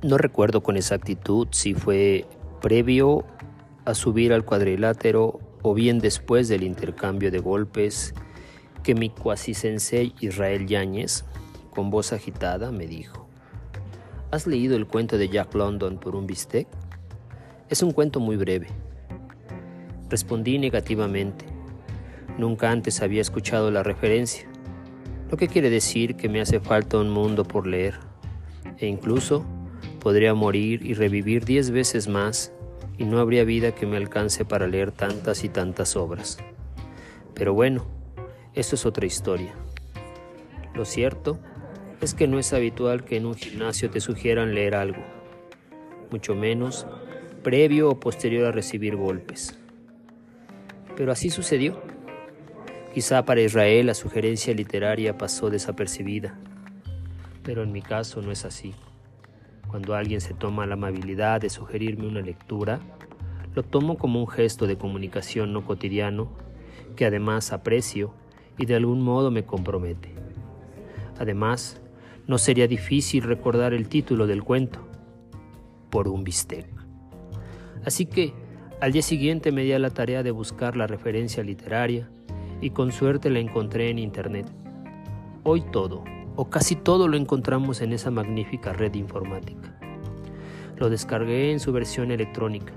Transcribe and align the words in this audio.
No 0.00 0.16
recuerdo 0.16 0.62
con 0.62 0.76
exactitud 0.76 1.48
si 1.50 1.74
fue 1.74 2.24
previo 2.60 3.24
a 3.84 3.94
subir 3.94 4.32
al 4.32 4.44
cuadrilátero 4.44 5.40
o 5.62 5.74
bien 5.74 5.98
después 5.98 6.46
del 6.46 6.62
intercambio 6.62 7.32
de 7.32 7.40
golpes 7.40 8.14
que 8.84 8.94
mi 8.94 9.10
cuasi 9.10 9.54
sensei 9.54 10.14
Israel 10.20 10.68
Yáñez, 10.68 11.24
con 11.70 11.90
voz 11.90 12.12
agitada, 12.12 12.70
me 12.70 12.86
dijo: 12.86 13.28
¿Has 14.30 14.46
leído 14.46 14.76
el 14.76 14.86
cuento 14.86 15.18
de 15.18 15.30
Jack 15.30 15.52
London 15.56 15.98
por 15.98 16.14
un 16.14 16.28
bistec? 16.28 16.68
Es 17.68 17.82
un 17.82 17.90
cuento 17.90 18.20
muy 18.20 18.36
breve. 18.36 18.68
Respondí 20.08 20.60
negativamente. 20.60 21.44
Nunca 22.38 22.70
antes 22.70 23.02
había 23.02 23.20
escuchado 23.20 23.72
la 23.72 23.82
referencia, 23.82 24.48
lo 25.28 25.36
que 25.36 25.48
quiere 25.48 25.70
decir 25.70 26.14
que 26.14 26.28
me 26.28 26.40
hace 26.40 26.60
falta 26.60 26.98
un 26.98 27.10
mundo 27.10 27.42
por 27.42 27.66
leer, 27.66 27.98
e 28.76 28.86
incluso 28.86 29.44
podría 29.98 30.34
morir 30.34 30.84
y 30.84 30.94
revivir 30.94 31.44
diez 31.44 31.70
veces 31.70 32.08
más 32.08 32.52
y 32.96 33.04
no 33.04 33.20
habría 33.20 33.44
vida 33.44 33.74
que 33.74 33.86
me 33.86 33.96
alcance 33.96 34.44
para 34.44 34.66
leer 34.66 34.92
tantas 34.92 35.44
y 35.44 35.48
tantas 35.48 35.96
obras. 35.96 36.38
Pero 37.34 37.54
bueno, 37.54 37.86
eso 38.54 38.74
es 38.74 38.84
otra 38.86 39.06
historia. 39.06 39.54
Lo 40.74 40.84
cierto 40.84 41.38
es 42.00 42.14
que 42.14 42.26
no 42.28 42.38
es 42.38 42.52
habitual 42.52 43.04
que 43.04 43.16
en 43.16 43.26
un 43.26 43.34
gimnasio 43.34 43.90
te 43.90 44.00
sugieran 44.00 44.54
leer 44.54 44.74
algo, 44.74 45.02
mucho 46.10 46.34
menos 46.34 46.86
previo 47.42 47.90
o 47.90 48.00
posterior 48.00 48.46
a 48.46 48.52
recibir 48.52 48.96
golpes. 48.96 49.56
Pero 50.96 51.12
así 51.12 51.30
sucedió. 51.30 51.80
Quizá 52.92 53.24
para 53.24 53.40
Israel 53.40 53.86
la 53.86 53.94
sugerencia 53.94 54.52
literaria 54.54 55.16
pasó 55.16 55.50
desapercibida, 55.50 56.38
pero 57.44 57.62
en 57.62 57.70
mi 57.70 57.80
caso 57.80 58.20
no 58.22 58.32
es 58.32 58.44
así. 58.44 58.74
Cuando 59.68 59.94
alguien 59.94 60.20
se 60.20 60.34
toma 60.34 60.66
la 60.66 60.74
amabilidad 60.74 61.40
de 61.40 61.50
sugerirme 61.50 62.08
una 62.08 62.20
lectura, 62.20 62.80
lo 63.54 63.62
tomo 63.62 63.98
como 63.98 64.20
un 64.20 64.28
gesto 64.28 64.66
de 64.66 64.78
comunicación 64.78 65.52
no 65.52 65.64
cotidiano 65.64 66.28
que 66.96 67.04
además 67.04 67.52
aprecio 67.52 68.12
y 68.58 68.66
de 68.66 68.74
algún 68.74 69.02
modo 69.02 69.30
me 69.30 69.44
compromete. 69.44 70.14
Además, 71.18 71.80
no 72.26 72.38
sería 72.38 72.66
difícil 72.66 73.22
recordar 73.22 73.72
el 73.72 73.88
título 73.88 74.26
del 74.26 74.42
cuento, 74.42 74.80
por 75.90 76.08
un 76.08 76.24
bistec. 76.24 76.66
Así 77.84 78.06
que 78.06 78.32
al 78.80 78.92
día 78.92 79.02
siguiente 79.02 79.52
me 79.52 79.64
di 79.64 79.72
a 79.72 79.78
la 79.78 79.90
tarea 79.90 80.22
de 80.22 80.30
buscar 80.30 80.76
la 80.76 80.86
referencia 80.86 81.42
literaria 81.42 82.08
y 82.60 82.70
con 82.70 82.92
suerte 82.92 83.30
la 83.30 83.38
encontré 83.38 83.90
en 83.90 83.98
internet. 83.98 84.46
Hoy 85.44 85.62
todo, 85.72 86.04
o 86.40 86.48
casi 86.48 86.76
todo 86.76 87.08
lo 87.08 87.16
encontramos 87.16 87.80
en 87.80 87.92
esa 87.92 88.12
magnífica 88.12 88.72
red 88.72 88.94
informática. 88.94 89.76
Lo 90.76 90.88
descargué 90.88 91.50
en 91.50 91.58
su 91.58 91.72
versión 91.72 92.12
electrónica. 92.12 92.72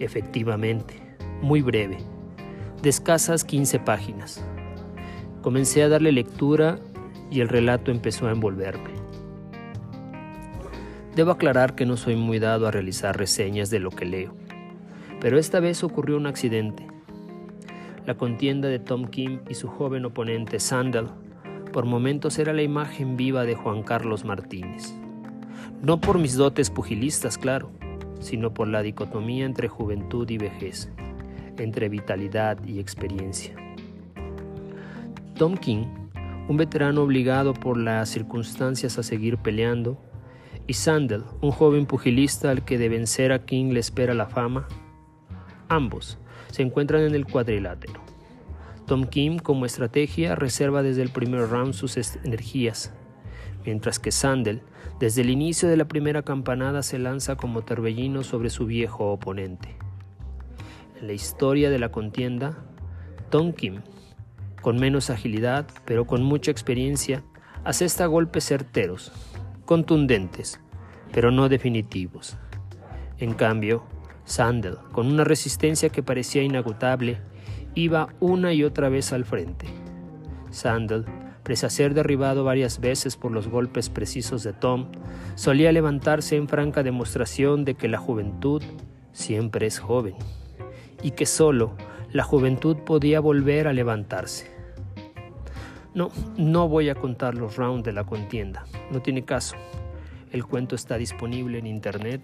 Efectivamente, 0.00 1.00
muy 1.40 1.62
breve, 1.62 1.98
de 2.82 2.88
escasas 2.88 3.44
15 3.44 3.78
páginas. 3.78 4.44
Comencé 5.40 5.84
a 5.84 5.88
darle 5.88 6.10
lectura 6.10 6.80
y 7.30 7.42
el 7.42 7.48
relato 7.48 7.92
empezó 7.92 8.26
a 8.26 8.32
envolverme. 8.32 8.90
Debo 11.14 11.30
aclarar 11.30 11.76
que 11.76 11.86
no 11.86 11.96
soy 11.96 12.16
muy 12.16 12.40
dado 12.40 12.66
a 12.66 12.72
realizar 12.72 13.16
reseñas 13.16 13.70
de 13.70 13.78
lo 13.78 13.90
que 13.90 14.04
leo, 14.04 14.34
pero 15.20 15.38
esta 15.38 15.60
vez 15.60 15.84
ocurrió 15.84 16.16
un 16.16 16.26
accidente. 16.26 16.84
La 18.04 18.16
contienda 18.16 18.66
de 18.66 18.80
Tom 18.80 19.04
Kim 19.04 19.42
y 19.48 19.54
su 19.54 19.68
joven 19.68 20.04
oponente 20.04 20.58
Sandal 20.58 21.12
por 21.68 21.84
momentos 21.84 22.38
era 22.38 22.52
la 22.52 22.62
imagen 22.62 23.16
viva 23.16 23.44
de 23.44 23.54
Juan 23.54 23.82
Carlos 23.82 24.24
Martínez. 24.24 24.94
No 25.82 26.00
por 26.00 26.18
mis 26.18 26.34
dotes 26.34 26.70
pugilistas, 26.70 27.38
claro, 27.38 27.70
sino 28.20 28.52
por 28.52 28.68
la 28.68 28.82
dicotomía 28.82 29.44
entre 29.44 29.68
juventud 29.68 30.28
y 30.28 30.38
vejez, 30.38 30.90
entre 31.56 31.88
vitalidad 31.88 32.58
y 32.66 32.80
experiencia. 32.80 33.54
Tom 35.36 35.56
King, 35.56 35.86
un 36.48 36.56
veterano 36.56 37.02
obligado 37.02 37.54
por 37.54 37.76
las 37.76 38.08
circunstancias 38.08 38.98
a 38.98 39.02
seguir 39.02 39.38
peleando, 39.38 39.98
y 40.66 40.74
Sandel, 40.74 41.24
un 41.40 41.50
joven 41.50 41.86
pugilista 41.86 42.50
al 42.50 42.64
que 42.64 42.76
de 42.76 42.88
vencer 42.88 43.32
a 43.32 43.44
King 43.44 43.72
le 43.72 43.80
espera 43.80 44.14
la 44.14 44.26
fama, 44.26 44.66
ambos 45.68 46.18
se 46.50 46.62
encuentran 46.62 47.02
en 47.02 47.14
el 47.14 47.26
cuadrilátero. 47.26 48.07
Tom 48.88 49.04
Kim, 49.04 49.38
como 49.38 49.66
estrategia, 49.66 50.34
reserva 50.34 50.82
desde 50.82 51.02
el 51.02 51.10
primer 51.10 51.50
round 51.50 51.74
sus 51.74 51.98
energías, 52.24 52.94
mientras 53.66 53.98
que 53.98 54.10
Sandel, 54.10 54.62
desde 54.98 55.20
el 55.20 55.28
inicio 55.28 55.68
de 55.68 55.76
la 55.76 55.86
primera 55.86 56.22
campanada, 56.22 56.82
se 56.82 56.98
lanza 56.98 57.36
como 57.36 57.60
torbellino 57.60 58.22
sobre 58.22 58.48
su 58.48 58.64
viejo 58.64 59.12
oponente. 59.12 59.76
En 60.98 61.06
la 61.06 61.12
historia 61.12 61.68
de 61.68 61.78
la 61.78 61.90
contienda, 61.90 62.64
Tom 63.28 63.52
Kim, 63.52 63.82
con 64.62 64.78
menos 64.78 65.10
agilidad, 65.10 65.66
pero 65.84 66.06
con 66.06 66.22
mucha 66.22 66.50
experiencia, 66.50 67.22
asesta 67.64 68.06
golpes 68.06 68.46
certeros, 68.46 69.12
contundentes, 69.66 70.60
pero 71.12 71.30
no 71.30 71.50
definitivos. 71.50 72.38
En 73.18 73.34
cambio, 73.34 73.84
Sandel, 74.24 74.78
con 74.92 75.08
una 75.08 75.24
resistencia 75.24 75.90
que 75.90 76.02
parecía 76.02 76.42
inagotable, 76.42 77.18
iba 77.74 78.08
una 78.20 78.52
y 78.52 78.64
otra 78.64 78.88
vez 78.88 79.12
al 79.12 79.24
frente. 79.24 79.66
Sandel, 80.50 81.04
pese 81.42 81.66
a 81.66 81.70
ser 81.70 81.94
derribado 81.94 82.44
varias 82.44 82.80
veces 82.80 83.16
por 83.16 83.32
los 83.32 83.48
golpes 83.48 83.88
precisos 83.88 84.42
de 84.42 84.52
Tom, 84.52 84.86
solía 85.34 85.72
levantarse 85.72 86.36
en 86.36 86.48
franca 86.48 86.82
demostración 86.82 87.64
de 87.64 87.74
que 87.74 87.88
la 87.88 87.98
juventud 87.98 88.62
siempre 89.12 89.66
es 89.66 89.78
joven 89.78 90.14
y 91.02 91.12
que 91.12 91.26
solo 91.26 91.74
la 92.12 92.22
juventud 92.22 92.76
podía 92.78 93.20
volver 93.20 93.68
a 93.68 93.72
levantarse. 93.72 94.50
No, 95.94 96.10
no 96.36 96.68
voy 96.68 96.88
a 96.88 96.94
contar 96.94 97.34
los 97.34 97.56
rounds 97.56 97.84
de 97.84 97.92
la 97.92 98.04
contienda, 98.04 98.64
no 98.90 99.02
tiene 99.02 99.24
caso. 99.24 99.56
El 100.30 100.44
cuento 100.44 100.74
está 100.74 100.98
disponible 100.98 101.58
en 101.58 101.66
internet 101.66 102.22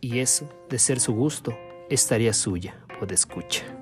y 0.00 0.18
eso, 0.18 0.48
de 0.68 0.78
ser 0.78 1.00
su 1.00 1.14
gusto, 1.14 1.56
estaría 1.88 2.32
suya, 2.32 2.74
de 3.06 3.14
escucha. 3.14 3.77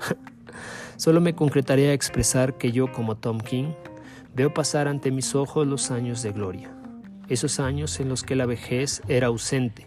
Solo 0.96 1.20
me 1.20 1.34
concretaré 1.34 1.90
a 1.90 1.92
expresar 1.92 2.58
que 2.58 2.72
yo, 2.72 2.92
como 2.92 3.16
Tom 3.16 3.38
King, 3.38 3.72
veo 4.34 4.52
pasar 4.52 4.88
ante 4.88 5.10
mis 5.10 5.34
ojos 5.34 5.66
los 5.66 5.90
años 5.90 6.22
de 6.22 6.32
gloria, 6.32 6.70
esos 7.28 7.60
años 7.60 7.98
en 8.00 8.08
los 8.08 8.22
que 8.22 8.36
la 8.36 8.46
vejez 8.46 9.02
era 9.08 9.28
ausente. 9.28 9.86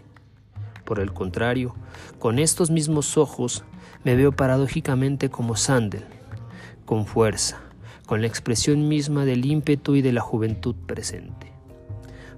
Por 0.84 1.00
el 1.00 1.12
contrario, 1.12 1.74
con 2.18 2.38
estos 2.38 2.70
mismos 2.70 3.16
ojos 3.16 3.64
me 4.04 4.16
veo 4.16 4.32
paradójicamente 4.32 5.30
como 5.30 5.56
Sandel, 5.56 6.04
con 6.84 7.06
fuerza, 7.06 7.60
con 8.06 8.20
la 8.20 8.26
expresión 8.26 8.88
misma 8.88 9.24
del 9.24 9.44
ímpetu 9.44 9.94
y 9.94 10.02
de 10.02 10.12
la 10.12 10.20
juventud 10.20 10.74
presente. 10.86 11.52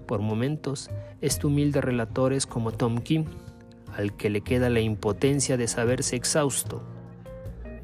Por 0.06 0.20
momentos, 0.20 0.90
este 1.20 1.46
humilde 1.46 1.80
relator 1.80 2.32
es 2.32 2.46
como 2.46 2.72
Tom 2.72 2.98
Kim, 2.98 3.24
al 3.96 4.14
que 4.14 4.28
le 4.28 4.42
queda 4.42 4.68
la 4.68 4.80
impotencia 4.80 5.56
de 5.56 5.66
saberse 5.66 6.16
exhausto, 6.16 6.82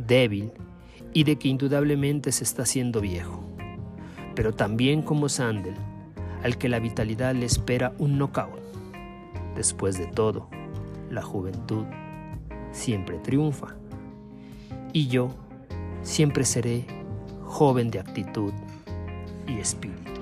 débil 0.06 0.52
y 1.12 1.24
de 1.24 1.36
que 1.36 1.48
indudablemente 1.48 2.32
se 2.32 2.44
está 2.44 2.62
haciendo 2.62 3.00
viejo. 3.00 3.42
Pero 4.34 4.54
también 4.54 5.02
como 5.02 5.28
Sandel, 5.28 5.74
al 6.42 6.56
que 6.56 6.68
la 6.68 6.78
vitalidad 6.78 7.34
le 7.34 7.46
espera 7.46 7.92
un 7.98 8.18
knockout. 8.18 8.60
Después 9.54 9.98
de 9.98 10.06
todo, 10.06 10.48
la 11.10 11.22
juventud 11.22 11.84
siempre 12.72 13.18
triunfa. 13.18 13.76
Y 14.92 15.08
yo 15.08 15.30
siempre 16.02 16.44
seré 16.44 16.86
joven 17.44 17.90
de 17.90 17.98
actitud 17.98 18.52
y 19.46 19.58
espíritu. 19.58 20.19